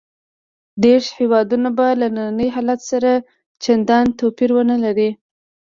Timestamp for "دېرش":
0.83-1.07